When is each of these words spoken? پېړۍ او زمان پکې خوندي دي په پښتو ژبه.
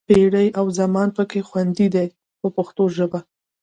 پېړۍ 0.09 0.47
او 0.59 0.65
زمان 0.79 1.09
پکې 1.17 1.39
خوندي 1.49 1.87
دي 1.95 2.05
په 2.39 2.47
پښتو 2.55 2.83
ژبه. 2.97 3.19